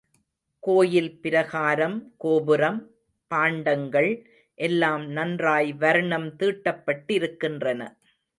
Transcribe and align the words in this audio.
கோயில் 0.63 1.19
பிராகாரம், 1.23 1.97
கோபுரம், 2.17 2.79
பாண்டங்கள் 3.31 4.09
எல்லாம் 4.59 5.05
நன்றாய் 5.09 5.73
வர்ணம் 5.73 6.29
தீட்டப்பட்டிருக்கின்றன. 6.39 7.81